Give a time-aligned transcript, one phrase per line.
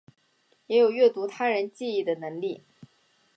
[0.65, 2.63] 也有阅读他人记忆的能力。